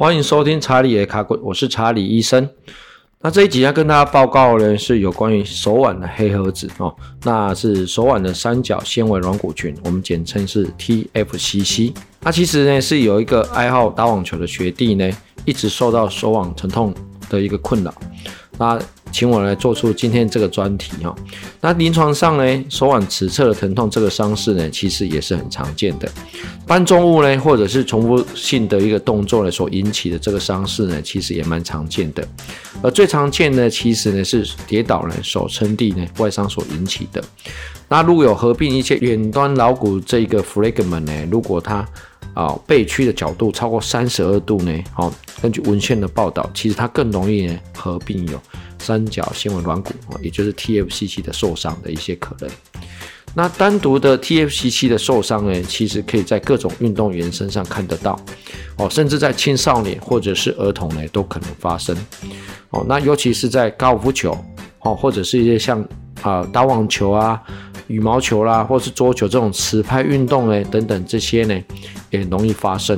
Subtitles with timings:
[0.00, 2.48] 欢迎收听查理的卡滚，我是查理医生。
[3.20, 11.94] 那这一集要跟大家报告呢，是有关于手腕的黑盒子哦，那是手腕的三角纤维软骨群，我们简称是 TFCC。
[12.22, 15.10] 那其实呢，是有一个爱好打网球的学弟呢，
[15.44, 16.94] 一直受到手腕疼痛
[17.28, 17.92] 的一个困扰。
[18.56, 18.80] 那
[19.12, 21.14] 请我来做出今天这个专题哈。
[21.60, 26.10] 那临床上呢，手腕尺侧的疼痛这个伤势呢，其实也是很常见的。
[26.66, 32.26] 搬重物呢，或者是重复性的一个动作呢，所引起的这个伤势呢，其实也蛮常见的。
[32.82, 37.22] 而最常见的其实呢，是跌倒呢，手撑地呢，外伤所引起的。
[37.88, 41.84] 那如果有合并一些远端桡骨这个 fragment 呢，如果它
[42.34, 44.72] 啊，背屈的角度超过三十二度呢？
[44.92, 48.40] 好，根据文献的报道，其实它更容易呢合并有
[48.80, 52.50] 三角纤维软骨啊，也就是 TFCC 的受伤的一些可能。
[53.34, 58.18] 那单独的 TFCC 的受伤呢，其实可以在各种运动员身上看得到
[58.76, 61.96] 哦，甚至在青少年或者是儿童呢都可能发生
[62.70, 62.84] 哦。
[62.88, 64.36] 那尤其是在高尔夫球
[64.80, 65.86] 哦，或者是一些像
[66.22, 67.40] 啊打网球啊。
[67.86, 71.60] 羽毛球啦，或是桌球这种持拍运动呢，等等这些呢，
[72.10, 72.96] 也容易发生。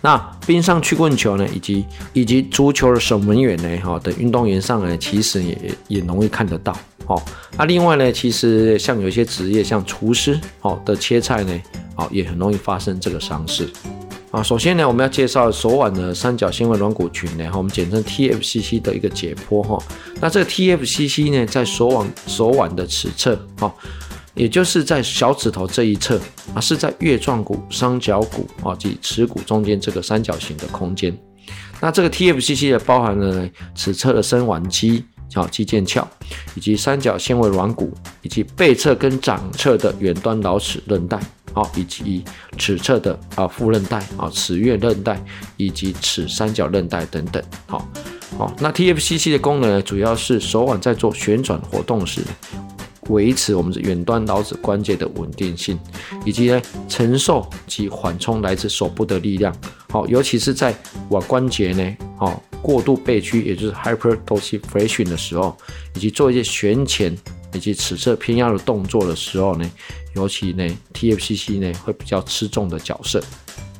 [0.00, 5.58] 那冰上曲棍球呢，以及以及足球的守门员呢，哈，等运动员上呢，其实也
[5.88, 6.76] 也容易看得到。
[7.06, 7.20] 哦，
[7.56, 11.60] 那另外呢，其实像有些职业，像厨师，哦的切菜呢，
[11.96, 13.68] 哦也很容易发生这个伤势。
[14.30, 19.82] 啊，首先呢，我们要介绍手腕的三角纤维软骨群呢，哈，我们简称 TFCC 的一个解剖哈。
[20.20, 23.72] 那这个 TFCC 呢，在手腕手腕的尺侧，哈。
[24.36, 26.20] 也就是在小指头这一侧
[26.54, 31.16] 啊，是在月状骨、双脚骨啊及耻骨中间这个三角形的空间。
[31.80, 36.06] 那这个 TFCC 的包含了尺侧的伸腕肌、啊肌腱鞘，
[36.54, 37.92] 以及三角纤维软骨，
[38.22, 41.16] 以及背侧跟掌侧的远端桡尺韧带，
[41.52, 42.22] 啊，以及
[42.58, 45.22] 尺侧的啊副韧带啊尺月韧带，
[45.56, 47.42] 以及尺三角韧带等等。
[47.66, 47.88] 好，
[48.36, 52.22] 好，那 TFCC 的功能呢，主要是手腕在做旋转活动时。
[53.08, 55.78] 维持我们的远端桡子关节的稳定性，
[56.24, 59.54] 以及呢承受及缓冲来自手部的力量。
[59.88, 60.74] 好，尤其是在
[61.10, 65.56] 腕关节呢，哦过度背屈，也就是 hyperdorsiflexion 的时候，
[65.94, 67.16] 以及做一些旋前
[67.54, 69.70] 以及尺侧偏压的动作的时候呢，
[70.14, 73.22] 尤其呢 TFCC 呢会比较吃重的角色。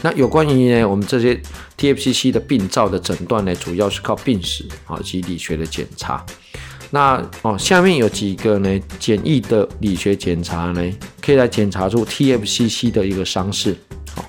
[0.00, 1.40] 那有关于呢我们这些
[1.76, 6.24] TFCC 的病灶的诊断呢，主要是靠病史啊及理学的检查。
[6.90, 10.82] 那哦，下面有几个呢简易的理学检查呢，
[11.20, 13.76] 可以来检查出 TFCC 的一个伤势。
[14.14, 14.24] 好，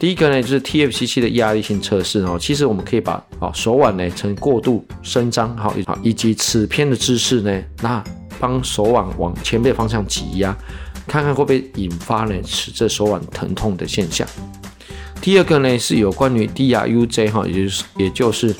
[0.00, 2.38] 第一个呢就是 TFCC 的压力性测试哦。
[2.40, 8.02] 其实我们可以把哦手腕呢呈过度伸张，好，以及此偏的姿势呢，那
[8.40, 10.56] 帮手腕往前背方向挤压，
[11.06, 14.26] 看看会不会引发呢使这手腕疼痛的现象。
[15.20, 18.54] 第二个呢是有关于 DRUJ 哈，也就是也就是。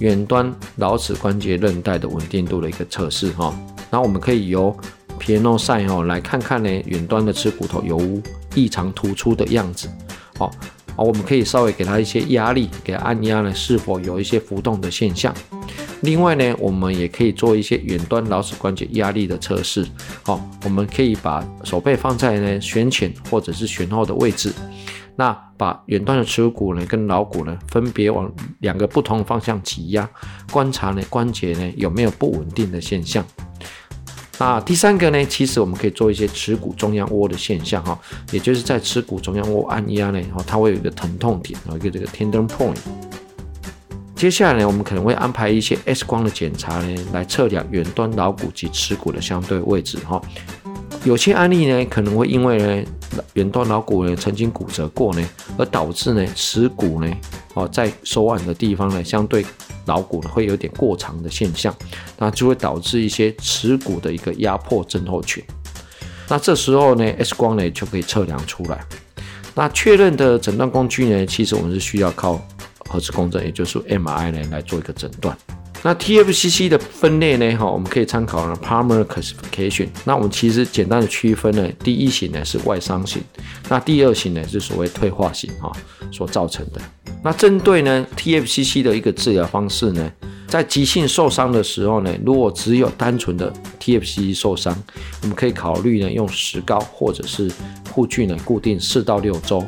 [0.00, 3.54] 远端桡尺关节韧带的稳定度的一个测试哈，
[3.90, 4.74] 那我们可以由
[5.18, 8.22] p i a n o s i 哦来看看呢远端的尺骨头有无
[8.54, 9.88] 异常突出的样子，
[10.38, 10.50] 哦，
[10.96, 15.34] 好，我们可以稍微给它一些压力，给它按压呢是否有一些浮动的现象。
[16.00, 19.86] 另外呢，我们也可以做一些远端桡尺关节压力的测试，
[20.22, 24.50] 好，我们可以把手背放在呢旋前或者是旋后的位置。
[25.16, 30.08] 那把远端的耻骨呢跟桡骨呢分别往两个不同的方向挤压，
[30.50, 33.24] 观察呢关节呢有没有不稳定的现象。
[34.38, 37.98] 那第三个呢，其实我们可以做一些耻骨中央窝的现象哈，
[38.32, 42.78] 也就是在耻骨中央窝按压呢，它会有一个疼痛点，有一个这个 tender point。
[44.14, 50.18] 接下来呢，我们可能会安排一些 X 光的检查呢，来测量远端桡骨及耻骨的相对位置哈。
[51.04, 52.84] 有些案例呢，可能会因为呢
[53.32, 57.10] 远端桡骨呢曾经骨折过呢，而导致呢耻骨呢
[57.54, 59.44] 哦在手腕的地方呢相对
[59.86, 61.74] 桡骨呢会有点过长的现象，
[62.18, 65.42] 那就会导致一些耻骨的一个压迫症候群。
[66.28, 68.84] 那这时候呢 X 光呢就可以测量出来。
[69.54, 72.40] 那确认的诊断工具呢，其实我们是需要靠
[72.90, 75.36] 核磁共振，也就是 MRI 呢来做一个诊断。
[75.82, 77.56] 那 TFCC 的分类呢？
[77.56, 79.88] 哈，我们可以参考呢 Palmer classification。
[80.04, 83.22] 那我们其实简单的区分呢，第一型呢是外伤型，
[83.68, 85.72] 那第二型呢是所谓退化型哈
[86.12, 86.80] 所造成的。
[87.22, 90.12] 那针对呢 TFCC 的一个治疗方式呢，
[90.46, 93.50] 在急性受伤的时候呢，如果只有单纯的
[93.80, 94.76] TFCC 受伤，
[95.22, 97.50] 我们可以考虑呢用石膏或者是
[97.90, 99.66] 护具呢固定四到六周。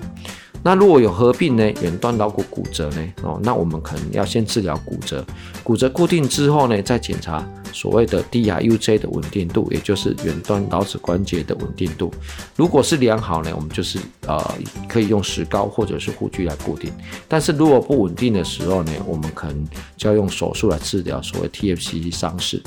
[0.64, 5.24] 那如果有合并呢，远端桡骨骨折呢，哦，那我们可能要先治疗骨折，
[5.64, 12.12] 骨折固定之后呢，再检查所谓的 DRUJ 的稳定度，也就是远端桡指关节的稳定度。
[12.54, 14.54] 如果是良好呢，我们就是呃
[14.88, 16.92] 可以用石膏或者是护具来固定。
[17.26, 22.62] 但是如果不稳定的时候呢，我们可能就要用手术来治疗所谓 TFC 伤势。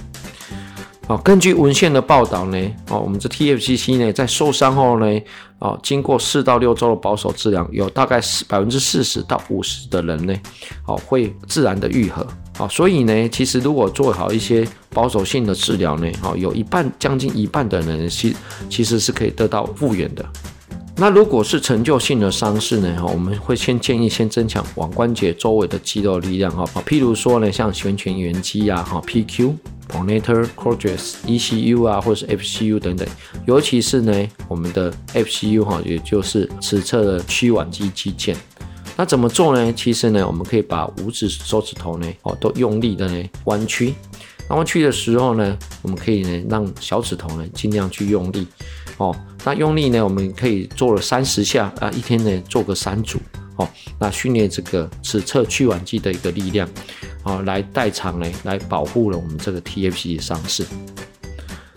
[1.07, 2.57] 好，根据文献的报道呢，
[2.89, 5.21] 哦，我们这 TFCC 呢，在受伤后呢，
[5.65, 10.35] 哦，经过四到六周的保守治疗，有大概四百分之四十到五十的人呢，
[10.85, 12.25] 哦，会自然的愈合。
[12.59, 18.35] 哦，所以呢，其实如果做好一些保守性的治疗呢，哦，有一半将近一半的人其
[18.69, 20.23] 其实是可以得到复原的。
[20.97, 29.53] 那如果是成就性的伤势呢，哈，我们会先建议先增强腕关节周围的肌肉力量，哈，譬如说呢，像旋拳圆肌啊，哈，PQ。
[29.87, 33.07] Pronator Cordus ECU 啊，或是 FCU 等等，
[33.45, 38.35] 尤其是呢，我们的 FCU 哈，也就是尺侧的屈腕肌肌腱。
[38.97, 39.71] 那怎么做呢？
[39.73, 43.93] 其实呢，我们可以把五指手指头呢，哦，都用力的呢弯曲。
[44.49, 48.47] 那弯曲的时候呢，我们可以呢让小指头呢尽量去用力。
[48.97, 53.19] 哦，那用力呢，我们可以做了三十下啊，一天呢做个三组。
[53.57, 53.67] 哦，
[53.99, 56.69] 那训练这个尺侧屈腕肌的一个力量。
[57.23, 60.63] 啊，来代偿呢，来保护了我们这个 TFC 的伤势。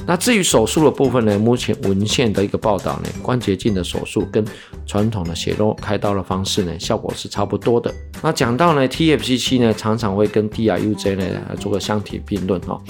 [0.09, 4.43] 那至于手术的部分呢，目前文献的一个报道呢，关节镜的手术跟
[4.87, 7.93] 传统的血肉开刀的方式呢，效果是差不多的。
[8.23, 11.25] 那讲到呢，TFCC 呢，常常会跟 DRUJ 呢
[11.61, 12.81] 做个相提并论哦。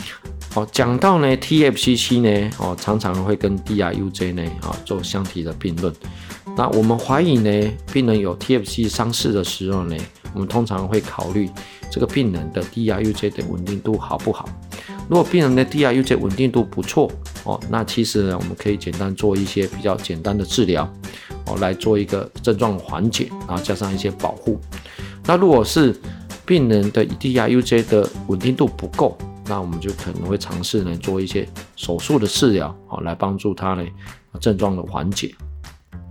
[0.54, 5.92] 好，讲到呢，TFCC 呢，哦，常常会跟 DRUJ 呢，啊，做相提的并论。
[6.56, 9.96] 那我们怀疑呢，病人有 TFC 伤势的时候呢，
[10.34, 11.50] 我们通常会考虑。
[11.90, 14.46] 这个病人的 DRUJ 的稳定度好不好？
[15.08, 17.10] 如果病人的 DRUJ 稳定度不错
[17.44, 20.90] 哦，那其实呢，我们可以简单做一些比较简单的治疗
[21.46, 24.60] 哦，来做一个症状缓解，然后加上一些保护。
[25.24, 25.98] 那如果是
[26.44, 29.16] 病人的 DRUJ 的稳定度不够，
[29.46, 33.82] 那我们就可能会尝试呢做一些手术的治疗哦，来帮助他呢
[34.40, 35.34] 症状的缓解。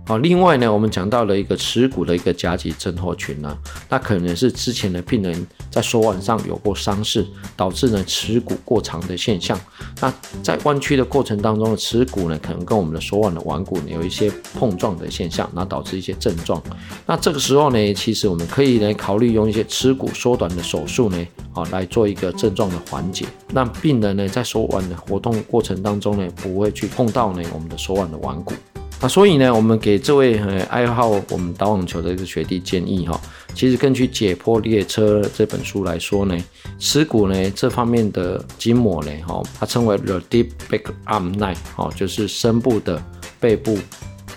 [0.06, 3.56] 好，另外呢，我们讲到了一个耻骨的一个夹脊症候群呢，
[3.88, 7.26] 那可能是之前的病人在手腕上有过伤势，
[7.56, 9.58] 导致呢耻骨过长的现象。
[10.00, 10.12] 那
[10.42, 16.62] 在弯曲的过程当中的耻骨呢，可能跟我们的手腕的腕骨呢有一些碰撞的现象，那导致一些症状。
[17.06, 28.54] 那这个时候呢，其实我们可以呢考虑用一些耻骨缩短的手术呢，啊来做一个症状的缓解，让病人呢在手腕的活动过程当中呢，不会去碰到呢我们的手腕的腕骨。
[29.00, 33.20] 那所以呢，我们给这位爱好我们打网球的一个学弟建议哈，
[33.54, 36.36] 其实根据《解剖列车》这本书来说呢，
[36.80, 43.00] 耻骨呢这方面的筋膜呢，哈，它称为 the deep back arm line，哈，就是深部的
[43.38, 43.78] 背部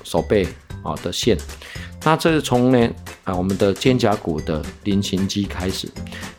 [0.03, 0.47] 手背
[0.83, 1.35] 啊的线。
[2.03, 2.89] 那这是从呢
[3.23, 5.89] 啊我们的肩胛骨的菱形肌开始，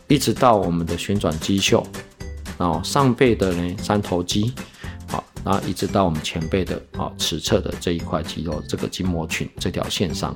[0.07, 1.85] 一直到我们的旋转肌袖，
[2.57, 4.53] 然后上背的呢三头肌。
[5.45, 10.35] 然后一直到我们前背的啊尺侧的这一块肌肉，这个筋膜群这条线上。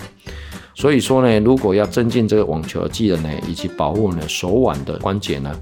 [0.74, 5.58] 所以说呢，如果要增进这个网球的技能呢，以及保护呢手腕的关节呢，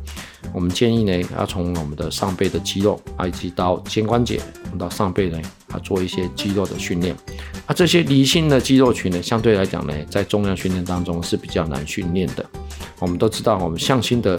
[0.52, 4.40] 我们建议呢要从我们的上背的肌肉啊，以及到肩关节，
[4.76, 7.14] 到上背呢啊做一些肌肉的训练。
[7.66, 12.44] 啊，这些离心的肌肉群呢，相对来讲呢，在重量训练当中是比较难训练的。
[12.98, 14.38] 我们都知道，我们向心的。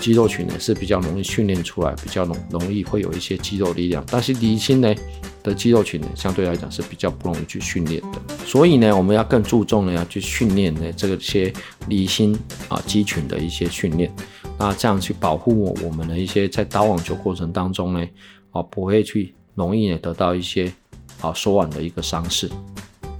[0.00, 4.94] 肌肉群呢是比较容易训练出来，比较容容易会有一些肌肉力量，但是离心呢
[5.42, 11.52] 的肌肉群呢相对来讲是比较不容易去训练的，所以呢我们要更注重呢要去训练呢这个些
[11.88, 12.36] 离心
[12.68, 14.10] 啊肌群的一些训练，
[14.58, 18.06] 那这样去保护我们的一些在打网球过程当中呢
[18.52, 20.72] 啊不会去容易呢得到一些
[21.20, 22.50] 啊手腕的一个伤势。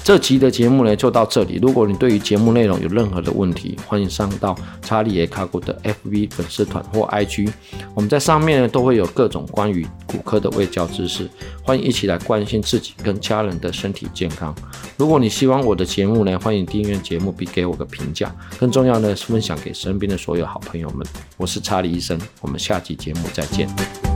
[0.02, 1.58] 这集的节目呢就到这里。
[1.62, 7.52] 如果你对于节目内容有任何的问题，欢迎上到查理耶卡古的 FB 粉丝团或 IG，
[7.94, 11.28] 我们在上面呢都会有各种关于骨科的卫教知识，
[11.62, 14.52] 欢迎一起来关心自己跟家人的身体健康。
[14.96, 21.06] 如果你希望我的节目呢，欢迎订阅节目并给我个评价，更重要的是分享给身边的所有好朋友们。
[21.36, 24.09] 我是查理医生，我们下集节目再见。